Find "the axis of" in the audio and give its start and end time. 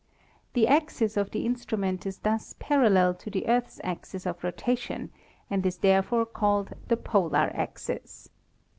0.53-1.29